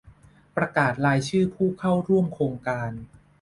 [0.55, 2.91] ประกาศรายชื่อผู้เข้าร่วมโครงการ